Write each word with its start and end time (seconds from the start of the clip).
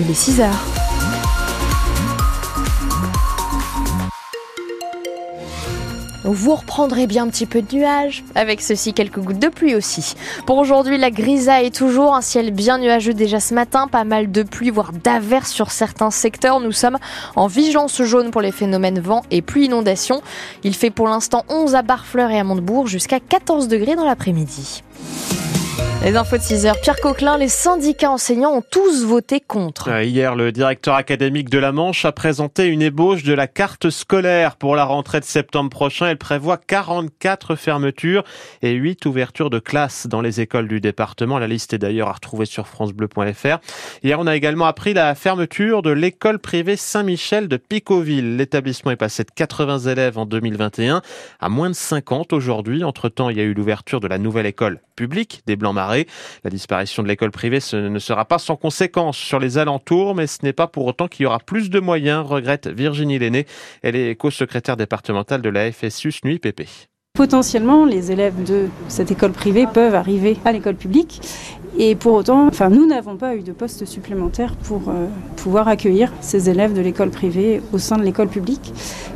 Il 0.00 0.08
est 0.08 0.14
6 0.14 0.40
heures. 0.40 0.64
Vous 6.22 6.54
reprendrez 6.54 7.06
bien 7.06 7.24
un 7.24 7.28
petit 7.28 7.46
peu 7.46 7.62
de 7.62 7.74
nuages, 7.74 8.22
avec 8.36 8.60
ceci 8.60 8.92
quelques 8.92 9.18
gouttes 9.18 9.38
de 9.38 9.48
pluie 9.48 9.74
aussi. 9.74 10.14
Pour 10.46 10.58
aujourd'hui, 10.58 10.98
la 10.98 11.10
grisaille 11.10 11.66
est 11.66 11.74
toujours, 11.74 12.14
un 12.14 12.20
ciel 12.20 12.52
bien 12.52 12.78
nuageux 12.78 13.14
déjà 13.14 13.40
ce 13.40 13.54
matin, 13.54 13.88
pas 13.88 14.04
mal 14.04 14.30
de 14.30 14.42
pluie, 14.44 14.70
voire 14.70 14.92
d'averses 14.92 15.50
sur 15.50 15.72
certains 15.72 16.10
secteurs. 16.10 16.60
Nous 16.60 16.70
sommes 16.70 16.98
en 17.34 17.46
vigilance 17.48 18.00
jaune 18.02 18.30
pour 18.30 18.42
les 18.42 18.52
phénomènes 18.52 19.00
vent 19.00 19.22
et 19.30 19.42
pluie 19.42 19.64
inondation. 19.64 20.20
Il 20.62 20.74
fait 20.74 20.90
pour 20.90 21.08
l'instant 21.08 21.44
11 21.48 21.74
à 21.74 21.82
Barfleur 21.82 22.30
et 22.30 22.38
à 22.38 22.44
Montebourg, 22.44 22.86
jusqu'à 22.86 23.18
14 23.20 23.66
degrés 23.66 23.96
dans 23.96 24.04
l'après-midi. 24.04 24.82
Les 26.04 26.14
infos 26.14 26.36
de 26.38 26.42
6 26.42 26.64
heures. 26.64 26.80
Pierre 26.80 27.00
Coquelin, 27.00 27.36
les 27.36 27.48
syndicats 27.48 28.12
enseignants 28.12 28.52
ont 28.52 28.62
tous 28.62 29.04
voté 29.04 29.40
contre. 29.40 29.88
Euh, 29.88 30.04
hier, 30.04 30.36
le 30.36 30.52
directeur 30.52 30.94
académique 30.94 31.50
de 31.50 31.58
la 31.58 31.72
Manche 31.72 32.04
a 32.04 32.12
présenté 32.12 32.66
une 32.66 32.82
ébauche 32.82 33.24
de 33.24 33.32
la 33.32 33.48
carte 33.48 33.90
scolaire 33.90 34.54
pour 34.54 34.76
la 34.76 34.84
rentrée 34.84 35.18
de 35.18 35.24
septembre 35.24 35.70
prochain. 35.70 36.06
Elle 36.06 36.16
prévoit 36.16 36.56
44 36.56 37.56
fermetures 37.56 38.22
et 38.62 38.74
8 38.74 39.06
ouvertures 39.06 39.50
de 39.50 39.58
classes 39.58 40.06
dans 40.06 40.20
les 40.20 40.40
écoles 40.40 40.68
du 40.68 40.80
département. 40.80 41.40
La 41.40 41.48
liste 41.48 41.72
est 41.72 41.78
d'ailleurs 41.78 42.08
à 42.08 42.12
retrouver 42.12 42.46
sur 42.46 42.68
francebleu.fr. 42.68 43.58
Hier, 44.04 44.20
on 44.20 44.28
a 44.28 44.36
également 44.36 44.66
appris 44.66 44.94
la 44.94 45.16
fermeture 45.16 45.82
de 45.82 45.90
l'école 45.90 46.38
privée 46.38 46.76
Saint-Michel 46.76 47.48
de 47.48 47.56
Picoville. 47.56 48.36
L'établissement 48.36 48.92
est 48.92 48.96
passé 48.96 49.24
de 49.24 49.30
80 49.34 49.80
élèves 49.80 50.16
en 50.16 50.26
2021 50.26 51.02
à 51.40 51.48
moins 51.48 51.70
de 51.70 51.74
50 51.74 52.32
aujourd'hui. 52.32 52.84
Entre-temps, 52.84 53.30
il 53.30 53.36
y 53.36 53.40
a 53.40 53.44
eu 53.44 53.52
l'ouverture 53.52 53.98
de 53.98 54.06
la 54.06 54.18
nouvelle 54.18 54.46
école 54.46 54.80
publique 54.94 55.42
des 55.46 55.56
La 56.44 56.50
disparition 56.50 57.02
de 57.02 57.08
l'école 57.08 57.30
privée 57.30 57.60
ne 57.72 57.98
sera 57.98 58.24
pas 58.24 58.38
sans 58.38 58.56
conséquence 58.56 59.16
sur 59.16 59.38
les 59.38 59.58
alentours, 59.58 60.14
mais 60.14 60.26
ce 60.26 60.38
n'est 60.42 60.52
pas 60.52 60.66
pour 60.66 60.86
autant 60.86 61.08
qu'il 61.08 61.24
y 61.24 61.26
aura 61.26 61.38
plus 61.38 61.70
de 61.70 61.80
moyens, 61.80 62.26
regrette 62.26 62.68
Virginie 62.68 63.18
Lenné. 63.18 63.46
Elle 63.82 63.96
est 63.96 64.14
co-secrétaire 64.16 64.76
départementale 64.76 65.42
de 65.42 65.48
la 65.48 65.70
FSU 65.72 66.12
SNUIPP. 66.12 66.62
Potentiellement, 67.14 67.84
les 67.84 68.12
élèves 68.12 68.44
de 68.44 68.68
cette 68.86 69.10
école 69.10 69.32
privée 69.32 69.66
peuvent 69.66 69.94
arriver 69.94 70.36
à 70.44 70.52
l'école 70.52 70.76
publique 70.76 71.20
et 71.76 71.94
pour 71.94 72.14
autant, 72.14 72.46
enfin, 72.48 72.70
nous 72.70 72.86
n'avons 72.86 73.16
pas 73.16 73.36
eu 73.36 73.42
de 73.42 73.52
poste 73.52 73.84
supplémentaire 73.84 74.56
pour 74.56 74.88
euh, 74.88 75.06
pouvoir 75.36 75.68
accueillir 75.68 76.12
ces 76.20 76.50
élèves 76.50 76.72
de 76.72 76.80
l'école 76.80 77.10
privée 77.10 77.60
au 77.72 77.78
sein 77.78 77.96
de 77.96 78.02
l'école 78.02 78.28
publique. 78.28 78.72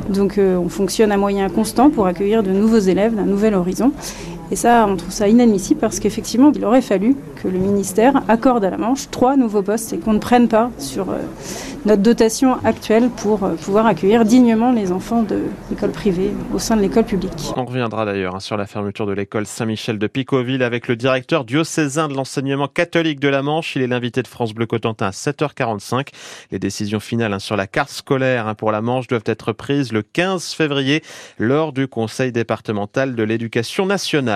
Donc 0.09 0.37
euh, 0.37 0.57
on 0.57 0.69
fonctionne 0.69 1.11
à 1.11 1.17
moyens 1.17 1.51
constants 1.51 1.89
pour 1.89 2.07
accueillir 2.07 2.41
de 2.41 2.51
nouveaux 2.51 2.79
élèves 2.79 3.15
d'un 3.15 3.25
nouvel 3.25 3.53
horizon. 3.53 3.91
Et 4.51 4.55
ça, 4.55 4.85
on 4.87 4.95
trouve 4.95 5.11
ça 5.11 5.27
inadmissible 5.27 5.79
parce 5.79 5.99
qu'effectivement, 5.99 6.51
il 6.53 6.63
aurait 6.65 6.81
fallu 6.81 7.15
que 7.41 7.47
le 7.47 7.57
ministère 7.57 8.21
accorde 8.27 8.63
à 8.65 8.69
la 8.69 8.77
Manche 8.77 9.09
trois 9.09 9.35
nouveaux 9.35 9.61
postes 9.61 9.93
et 9.93 9.97
qu'on 9.97 10.13
ne 10.13 10.19
prenne 10.19 10.47
pas 10.47 10.69
sur 10.77 11.09
euh, 11.09 11.17
notre 11.85 12.01
dotation 12.01 12.57
actuelle 12.63 13.09
pour 13.09 13.43
euh, 13.43 13.55
pouvoir 13.55 13.85
accueillir 13.85 14.25
dignement 14.25 14.71
les 14.71 14.91
enfants 14.91 15.23
de 15.23 15.41
l'école 15.69 15.91
privée 15.91 16.31
au 16.53 16.59
sein 16.59 16.77
de 16.77 16.81
l'école 16.81 17.03
publique. 17.05 17.31
On 17.57 17.65
reviendra 17.65 18.05
d'ailleurs 18.05 18.35
hein, 18.35 18.39
sur 18.39 18.57
la 18.57 18.65
fermeture 18.65 19.05
de 19.05 19.13
l'école 19.13 19.45
Saint-Michel 19.45 19.97
de 19.97 20.07
Picoville 20.07 20.63
avec 20.63 20.87
le 20.87 20.95
directeur 20.95 21.45
diocésain 21.45 22.07
de 22.07 22.13
l'enseignement 22.13 22.67
catholique 22.67 23.19
de 23.19 23.27
la 23.27 23.41
Manche. 23.41 23.75
Il 23.75 23.81
est 23.81 23.87
l'invité 23.87 24.21
de 24.21 24.27
France 24.27 24.53
Bleu 24.53 24.65
Cotentin 24.65 25.07
à 25.07 25.11
7h45. 25.11 26.07
Les 26.51 26.59
décisions 26.59 26.99
finales 26.99 27.33
hein, 27.33 27.39
sur 27.39 27.57
la 27.57 27.67
carte 27.67 27.89
scolaire 27.89 28.47
hein, 28.47 28.55
pour 28.55 28.71
la 28.71 28.81
Manche 28.81 29.07
doivent 29.07 29.23
être 29.25 29.51
prises 29.51 29.91
le 29.91 30.03
15 30.03 30.53
février 30.53 31.03
lors 31.37 31.73
du 31.73 31.87
Conseil 31.87 32.31
départemental 32.31 33.15
de 33.15 33.23
l'éducation 33.23 33.85
nationale. 33.85 34.32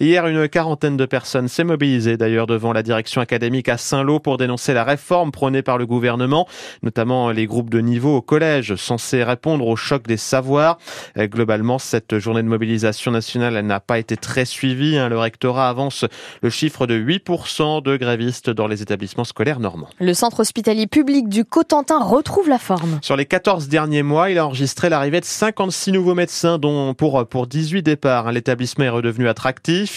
Hier, 0.00 0.26
une 0.26 0.48
quarantaine 0.48 0.96
de 0.96 1.06
personnes 1.06 1.48
s'est 1.48 1.64
mobilisée 1.64 2.16
d'ailleurs 2.16 2.46
devant 2.46 2.72
la 2.72 2.82
direction 2.82 3.20
académique 3.20 3.68
à 3.68 3.78
Saint-Lô 3.78 4.20
pour 4.20 4.36
dénoncer 4.36 4.74
la 4.74 4.84
réforme 4.84 5.32
prônée 5.32 5.62
par 5.62 5.78
le 5.78 5.86
gouvernement 5.86 6.46
notamment 6.82 7.30
les 7.30 7.46
groupes 7.46 7.70
de 7.70 7.80
niveau 7.80 8.16
au 8.16 8.22
collège, 8.22 8.74
censés 8.76 9.22
répondre 9.22 9.66
au 9.66 9.76
choc 9.76 10.06
des 10.06 10.16
savoirs. 10.16 10.78
Euh, 11.16 11.26
globalement, 11.26 11.78
cette 11.78 12.18
journée 12.18 12.42
de 12.42 12.48
mobilisation 12.48 13.10
nationale 13.10 13.58
n'a 13.64 13.80
pas 13.80 13.98
été 13.98 14.16
très 14.16 14.44
suivie. 14.44 14.96
Hein. 14.96 15.08
Le 15.08 15.18
rectorat 15.18 15.68
avance 15.68 16.04
le 16.42 16.50
chiffre 16.50 16.86
de 16.86 16.98
8% 16.98 17.82
de 17.82 17.96
grévistes 17.96 18.50
dans 18.50 18.66
les 18.66 18.82
établissements 18.82 19.24
scolaires 19.24 19.60
normands. 19.60 19.88
Le 20.00 20.14
centre 20.14 20.40
hospitalier 20.40 20.86
public 20.86 21.28
du 21.28 21.44
Cotentin 21.44 22.02
retrouve 22.02 22.48
la 22.48 22.58
forme. 22.58 22.98
Sur 23.02 23.16
les 23.16 23.26
14 23.26 23.68
derniers 23.68 24.02
mois, 24.02 24.30
il 24.30 24.38
a 24.38 24.46
enregistré 24.46 24.88
l'arrivée 24.88 25.20
de 25.20 25.24
56 25.24 25.92
nouveaux 25.92 26.14
médecins, 26.14 26.58
dont 26.58 26.94
pour, 26.94 27.26
pour 27.26 27.46
18 27.46 27.82
départs. 27.82 28.28
Hein. 28.28 28.32
L'établissement 28.32 28.84
est 28.84 28.90
redevenu 28.90 29.28
attractif. 29.28 29.37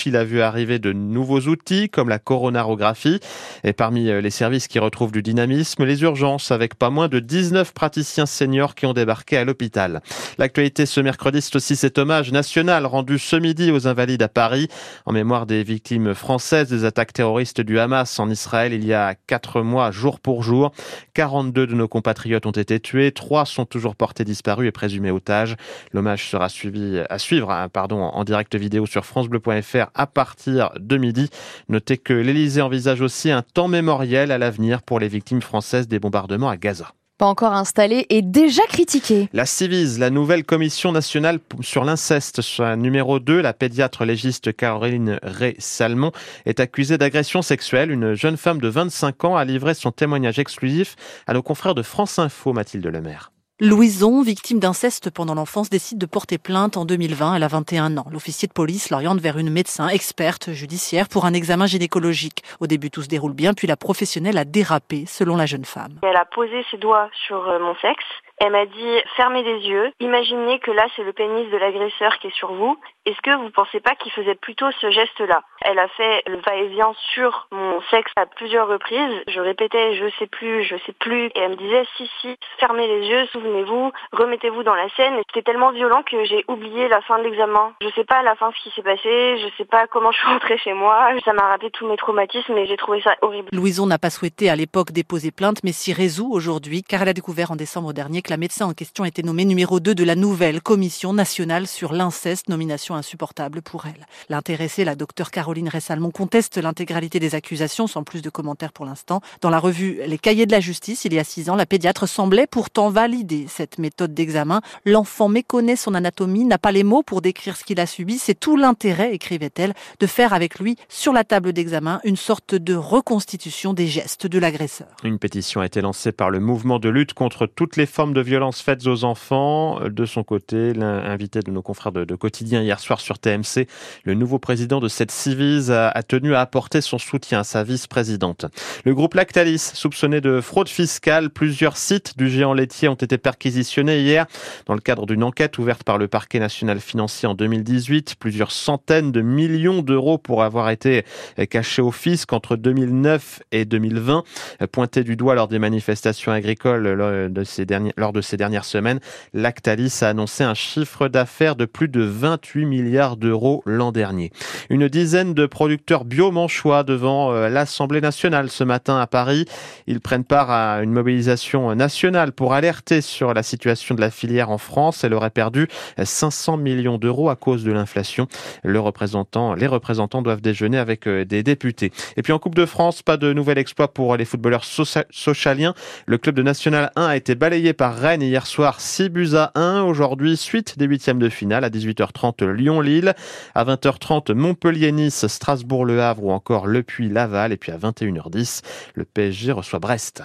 Il 0.06 0.16
a 0.16 0.24
vu 0.24 0.42
arriver 0.42 0.80
de 0.80 0.94
nouveaux 0.94 1.42
outils 1.42 1.90
comme 1.90 2.10
la 2.10 2.20
coronarographie. 2.20 3.20
Et 3.64 3.74
parmi 3.74 4.10
euh, 4.10 4.22
les 4.22 4.30
services 4.30 4.68
qui 4.68 4.80
retrouvent 4.80 5.12
du 5.12 5.22
dynamisme, 5.22 5.84
les 5.84 6.04
urgences 6.04 6.52
avec 6.52 6.76
pas 6.76 6.90
moins 6.90 7.08
de 7.08 7.20
19 7.20 7.74
praticiens 7.74 8.26
seniors 8.26 8.76
qui 8.76 8.86
ont 8.86 8.94
débarqué 8.94 9.38
à 9.38 9.44
l'hôpital. 9.44 10.02
L'actualité 10.38 10.86
ce 10.86 11.02
mercredi, 11.02 11.42
c'est 11.42 11.56
aussi 11.56 11.76
cet 11.76 11.98
hommage 11.98 12.32
national 12.32 12.86
rendu 12.86 13.18
ce 13.18 13.36
midi 13.36 13.72
aux 13.72 13.88
invalides 13.88 14.22
à 14.22 14.28
Paris 14.28 14.68
en 15.06 15.12
mémoire 15.12 15.46
des 15.46 15.64
victimes 15.64 16.14
françaises 16.14 16.70
des 16.70 16.86
attaques 16.86 17.14
terroristes 17.14 17.62
du 17.62 17.80
Hamas 17.80 18.20
en 18.20 18.30
Israël 18.30 18.74
il 18.74 18.86
y 18.86 18.94
a 18.94 19.16
quatre 19.28 19.62
mois, 19.62 19.92
jour 19.92 20.20
pour 20.20 20.44
jour. 20.44 20.72
42 21.14 21.68
de 21.68 21.74
nos 21.74 21.88
compatriotes 21.88 22.46
ont 22.46 22.52
été 22.52 22.80
tués, 22.80 23.12
trois 23.12 23.46
sont 23.46 23.66
toujours 23.66 23.96
portés 23.96 24.24
disparus 24.24 24.68
et 24.68 24.72
présumés 24.72 25.12
otages. 25.12 25.56
L'hommage 25.94 26.30
sera 26.30 26.48
suivi 26.50 27.00
à 27.10 27.18
suivre, 27.20 27.52
hein, 27.52 27.70
pardon, 27.70 28.02
en 28.02 28.24
direct 28.24 28.56
vidéo 28.56 28.86
sur 28.86 29.06
francebleu.fr 29.40 29.92
à 29.94 30.08
partir 30.08 30.72
de 30.80 30.98
midi. 30.98 31.30
Notez 31.70 31.98
que 31.98 32.14
l'Élysée 32.14 32.62
envisage 32.62 33.02
aussi 33.02 33.32
un 33.32 33.42
temps 33.42 33.68
mémoriel 33.68 34.32
à 34.32 34.38
l'avenir 34.38 34.82
pour 34.82 35.00
les 35.00 35.08
victimes 35.08 35.42
françaises 35.42 35.88
des 35.88 36.00
bombardements 36.00 36.50
à 36.50 36.58
Gaza 36.58 36.94
pas 37.18 37.28
encore 37.28 37.54
installé 37.54 38.08
et 38.10 38.24
déjà 38.24 38.64
critiqué. 38.64 39.30
La 39.32 39.46
CIVIS, 39.46 40.00
la 40.00 40.10
nouvelle 40.10 40.44
commission 40.44 40.92
nationale 40.92 41.38
sur 41.60 41.84
l'inceste, 41.84 42.42
soit 42.42 42.76
numéro 42.76 43.20
2, 43.20 43.42
la 43.42 43.54
pédiatre 43.54 44.06
légiste 44.06 44.56
Caroline 44.56 45.20
Ray-Salmon 45.22 46.14
est 46.48 46.60
accusée 46.60 46.98
d'agression 46.98 47.44
sexuelle. 47.44 47.92
Une 47.92 48.16
jeune 48.16 48.38
femme 48.38 48.60
de 48.60 48.68
25 48.68 49.24
ans 49.26 49.38
a 49.38 49.46
livré 49.46 49.76
son 49.76 49.92
témoignage 49.92 50.40
exclusif 50.40 50.96
à 51.28 51.36
nos 51.36 51.44
confrères 51.44 51.76
de 51.76 51.84
France 51.84 52.18
Info, 52.18 52.54
Mathilde 52.54 52.88
Lemaire. 52.88 53.32
Louison, 53.64 54.24
victime 54.24 54.58
d'inceste 54.58 55.12
pendant 55.12 55.36
l'enfance, 55.36 55.70
décide 55.70 56.00
de 56.00 56.08
porter 56.08 56.40
plainte 56.40 56.78
en 56.78 56.86
2020. 56.86 57.36
Elle 57.36 57.44
a 57.44 57.48
21 57.48 57.96
ans. 57.98 58.08
L'officier 58.12 58.48
de 58.48 58.54
police 58.54 58.90
l'oriente 58.90 59.20
vers 59.20 59.38
une 59.38 59.52
médecin 59.52 59.88
experte 59.88 60.50
judiciaire 60.50 61.08
pour 61.08 61.26
un 61.26 61.34
examen 61.36 61.68
gynécologique. 61.68 62.42
Au 62.60 62.66
début, 62.66 62.90
tout 62.90 63.04
se 63.04 63.08
déroule 63.08 63.34
bien, 63.34 63.54
puis 63.54 63.68
la 63.68 63.78
professionnelle 63.78 64.40
a 64.40 64.46
dérapé, 64.46 65.06
selon 65.06 65.36
la 65.36 65.46
jeune 65.46 65.66
femme. 65.66 66.00
Elle 66.02 66.18
a 66.18 66.26
posé 66.26 66.66
ses 66.72 66.78
doigts 66.78 67.12
sur 67.28 67.48
euh, 67.48 67.60
mon 67.60 67.76
sexe 67.76 68.04
elle 68.44 68.54
m'a 68.54 68.66
dit 68.66 69.00
fermez 69.18 69.44
les 69.44 69.68
yeux, 69.68 69.92
imaginez 70.00 70.58
que 70.58 70.72
là 70.72 70.88
c'est 70.96 71.04
le 71.04 71.14
pénis 71.14 71.48
de 71.52 71.58
l'agresseur 71.58 72.18
qui 72.18 72.26
est 72.26 72.36
sur 72.36 72.52
vous. 72.52 72.76
Est-ce 73.06 73.22
que 73.22 73.38
vous 73.38 73.46
ne 73.46 73.50
pensez 73.50 73.80
pas 73.80 73.94
qu'il 73.94 74.12
faisait 74.12 74.34
plutôt 74.34 74.72
ce 74.72 74.90
geste-là? 74.90 75.44
Elle 75.62 75.78
a 75.78 75.88
fait 75.90 76.24
le 76.26 76.38
va-et-vient 76.38 76.92
sur 77.14 77.48
mon 77.52 77.80
sexe 77.92 78.12
à 78.16 78.26
plusieurs 78.26 78.68
reprises. 78.68 79.22
Je 79.28 79.40
répétais 79.40 79.94
je 79.94 80.10
sais 80.18 80.26
plus, 80.26 80.64
je 80.64 80.76
sais 80.88 80.94
plus. 80.94 81.28
Et 81.28 81.32
elle 81.36 81.52
me 81.52 81.56
disait 81.56 81.86
si 81.98 82.10
si, 82.20 82.36
fermez 82.60 82.88
les 82.88 83.08
yeux, 83.08 83.28
souvenez-vous, 83.52 83.92
remettez-vous 84.12 84.64
dans 84.64 84.76
la 84.76 84.88
scène. 84.96 85.14
C'était 85.28 85.44
tellement 85.44 85.72
violent 85.72 86.04
que 86.10 86.24
j'ai 86.26 86.44
oublié 86.48 86.88
la 86.88 87.02
fin 87.02 87.18
de 87.20 87.24
l'examen. 87.24 87.74
Je 87.82 87.90
sais 87.96 88.04
pas 88.04 88.20
à 88.20 88.24
la 88.24 88.36
fin 88.36 88.52
ce 88.52 88.64
qui 88.64 88.76
s'est 88.76 88.82
passé, 88.82 89.38
je 89.40 89.48
sais 89.58 89.66
pas 89.66 89.88
comment 89.88 90.12
je 90.12 90.18
suis 90.18 90.28
rentrée 90.28 90.58
chez 90.58 90.74
moi. 90.74 91.10
Ça 91.26 91.34
m'a 91.34 91.48
rappelé 91.48 91.70
tous 91.72 91.88
mes 91.88 91.98
traumatismes 91.98 92.58
et 92.58 92.66
j'ai 92.66 92.78
trouvé 92.78 93.02
ça 93.02 93.16
horrible. 93.22 93.50
Louison 93.52 93.86
n'a 93.86 93.98
pas 93.98 94.10
souhaité 94.10 94.50
à 94.50 94.56
l'époque 94.56 94.92
déposer 94.92 95.32
plainte 95.32 95.64
mais 95.64 95.72
s'y 95.72 95.94
résout 95.94 96.30
aujourd'hui 96.32 96.84
car 96.84 97.02
elle 97.02 97.10
a 97.10 97.14
découvert 97.14 97.52
en 97.52 97.56
décembre 97.56 97.94
dernier 97.94 98.22
que 98.22 98.30
la 98.30 98.38
médecin 98.38 98.66
en 98.66 98.74
question 98.74 99.06
était 99.06 99.22
nommée 99.22 99.46
numéro 99.46 99.80
2 99.80 99.96
de 99.96 100.04
la 100.04 100.16
nouvelle 100.16 100.62
commission 100.62 101.14
nationale 101.14 101.68
sur 101.68 101.94
l'inceste, 101.94 102.50
nomination 102.50 102.96
insupportable 102.96 103.62
pour 103.62 103.86
elle. 103.86 104.06
L'intéressée, 104.30 104.86
la 104.86 104.96
docteure 104.96 105.32
Caroline 105.32 105.70
Ressalmon, 105.70 106.12
conteste 106.12 106.58
l'intégralité 106.58 107.20
des 107.20 107.36
accusations, 107.36 107.88
sans 107.88 108.04
plus 108.04 108.22
de 108.22 108.30
commentaires 108.30 108.72
pour 108.72 108.86
l'instant. 108.86 109.22
Dans 109.42 109.50
la 109.50 109.60
revue 109.60 110.00
Les 110.06 110.18
Cahiers 110.18 110.46
de 110.46 110.52
la 110.52 110.60
Justice, 110.60 111.06
il 111.06 111.14
y 111.14 111.20
a 111.20 111.24
six 111.24 111.50
ans, 111.50 111.56
la 111.56 111.66
pédiatre 111.66 112.08
semblait 112.08 112.48
pourtant 112.48 112.90
valider 112.90 113.41
cette 113.48 113.78
méthode 113.78 114.14
d'examen. 114.14 114.62
L'enfant 114.86 115.28
méconnaît 115.28 115.76
son 115.76 115.94
anatomie, 115.94 116.46
n'a 116.46 116.58
pas 116.58 116.72
les 116.72 116.84
mots 116.84 117.04
pour 117.04 117.22
décrire 117.22 117.56
ce 117.58 117.64
qu'il 117.64 117.80
a 117.80 117.86
subi. 117.86 118.18
C'est 118.18 118.40
tout 118.40 118.58
l'intérêt, 118.58 119.14
écrivait-elle, 119.14 119.74
de 120.00 120.08
faire 120.08 120.34
avec 120.34 120.60
lui, 120.60 120.76
sur 120.90 121.14
la 121.14 121.24
table 121.24 121.54
d'examen, 121.54 122.00
une 122.04 122.18
sorte 122.18 122.56
de 122.56 122.76
reconstitution 122.76 123.74
des 123.74 123.88
gestes 123.88 124.28
de 124.28 124.40
l'agresseur. 124.40 124.88
Une 125.04 125.20
pétition 125.20 125.62
a 125.62 125.66
été 125.66 125.82
lancée 125.82 126.12
par 126.12 126.30
le 126.30 126.40
mouvement 126.40 126.80
de 126.80 126.90
lutte 126.90 127.14
contre 127.14 127.46
toutes 127.46 127.78
les 127.78 127.86
formes 127.86 128.14
de 128.14 128.22
violence 128.22 128.62
faites 128.62 128.86
aux 128.88 129.04
enfants. 129.04 129.80
De 129.90 130.06
son 130.06 130.24
côté, 130.24 130.74
l'invité 130.74 131.40
de 131.40 131.52
nos 131.52 131.62
confrères 131.62 131.92
de, 131.92 132.16
Quotidien 132.16 132.62
hier 132.62 132.80
soir 132.80 133.00
sur 133.00 133.20
TMC, 133.20 133.68
le 134.04 134.14
nouveau 134.14 134.38
président 134.38 134.80
de 134.80 134.88
cette 134.88 135.12
Civise 135.12 135.72
a, 135.72 135.92
tenu 136.04 136.36
à 136.36 136.42
apporter 136.42 136.82
son 136.82 136.98
soutien 136.98 137.40
à 137.40 137.44
sa 137.44 137.64
vice-présidente. 137.64 138.46
Le 138.86 138.94
groupe 138.94 139.16
Lactalis, 139.16 139.72
soupçonné 139.74 140.22
de 140.22 140.42
fraude 140.42 140.70
fiscale, 140.70 141.30
plusieurs 141.30 141.78
sites 141.78 142.18
du 142.18 142.30
géant 142.30 142.54
laitier 142.54 142.90
ont 142.90 142.96
été 142.96 143.18
perquisitionnés 143.22 144.02
hier 144.02 144.26
dans 144.66 144.74
le 144.74 144.80
cadre 144.80 145.06
d'une 145.06 145.24
enquête 145.24 145.58
ouverte 145.58 145.84
par 145.84 145.98
le 145.98 146.08
parquet 146.08 146.40
national 146.40 146.80
financier 146.80 147.28
en 147.28 147.34
2018. 147.34 148.16
Plusieurs 148.20 148.52
centaines 148.52 149.12
de 149.12 149.22
millions 149.22 149.82
d'euros 149.82 150.18
pour 150.18 150.44
avoir 150.44 150.70
été 150.70 151.06
cachés 151.50 151.82
au 151.82 151.92
fisc 151.92 152.34
entre 152.34 152.56
2009 152.56 153.42
et 153.52 153.66
2020. 153.66 154.24
Pointé 154.72 155.04
du 155.04 155.16
doigt 155.16 155.36
lors 155.36 155.48
des 155.48 155.60
manifestations 155.60 156.32
agricoles 156.32 156.88
lors 156.88 157.30
de 157.30 157.44
ces, 157.44 157.66
lors 157.98 158.14
de 158.14 158.22
ces 158.22 158.38
dernières 158.38 158.66
semaines, 158.66 159.00
Lactalis 159.34 160.00
a 160.02 160.10
annoncé 160.10 160.44
un 160.44 160.54
chiffre 160.54 161.08
d'affaires 161.08 161.56
de 161.56 161.66
plus 161.66 161.88
de 161.88 162.02
28 162.02 162.66
milliards 162.66 163.18
d'euros 163.18 163.64
l'an 163.66 163.92
dernier. 163.92 164.32
Une 164.70 164.88
dizaine 164.88 165.34
de 165.34 165.46
producteurs 165.46 166.06
bio-manchois 166.06 166.84
devant 166.84 167.32
euh, 167.32 167.50
l'Assemblée 167.50 168.02
nationale 168.02 168.50
ce 168.50 168.64
matin 168.64 169.00
à 169.00 169.08
Paris. 169.08 169.46
Ils 169.88 170.02
prennent 170.02 170.24
part 170.24 170.52
à 170.52 170.82
une 170.82 170.92
mobilisation 170.92 171.74
nationale 171.76 172.32
pour 172.32 172.54
alerter 172.54 173.02
sur 173.12 173.34
la 173.34 173.44
situation 173.44 173.96
de 173.96 174.02
la 174.02 174.10
filière 174.10 174.50
en 174.50 174.58
France. 174.58 175.04
Elle 175.04 175.14
aurait 175.14 175.30
perdu 175.30 175.68
500 176.02 176.58
millions 176.58 176.98
d'euros 176.98 177.30
à 177.30 177.36
cause 177.36 177.64
de 177.64 177.72
l'inflation. 177.72 178.28
Le 178.64 178.80
représentant, 178.80 179.54
les 179.54 179.68
représentants 179.68 180.22
doivent 180.22 180.42
déjeuner 180.42 180.78
avec 180.78 181.08
euh, 181.08 181.26
des 181.26 181.44
députés. 181.44 181.92
Et 182.18 182.22
puis 182.22 182.34
en 182.34 182.40
Coupe 182.40 182.56
de 182.56 182.66
France, 182.66 183.02
pas 183.02 183.18
de 183.18 183.34
nouvel 183.34 183.58
exploit 183.58 183.94
pour 183.94 184.18
les 184.18 184.26
footballeurs 184.26 184.64
socialiens. 184.64 185.74
Le 186.06 186.18
club 186.18 186.36
de 186.36 186.44
National 186.44 186.92
1 186.96 187.06
a 187.06 187.16
été 187.16 187.36
balayé 187.36 187.74
par 187.74 187.96
Rennes 187.96 188.22
hier 188.22 188.48
soir 188.48 188.80
6 188.80 189.10
buts 189.10 189.36
à 189.36 189.52
1. 189.56 189.84
Aujourd'hui, 189.84 190.38
suite 190.38 190.80
des 190.80 190.86
huitièmes 190.86 191.20
de 191.20 191.30
finale 191.30 191.64
à 191.64 191.70
18h30 191.70 192.50
Lyon-Lille, 192.50 193.14
à 193.54 193.66
20h30 193.66 194.34
Montpellier-Nice, 194.34 195.28
Strasbourg-Le 195.28 196.02
Havre 196.02 196.24
ou 196.24 196.32
encore 196.32 196.68
Le 196.68 196.84
Puy-Laval 196.84 197.52
et 197.52 197.58
puis 197.58 197.72
à 197.72 197.78
21h10 197.78 198.62
le 198.96 199.06
PSG 199.06 199.52
reçoit 199.52 199.80
Brest. 199.80 200.24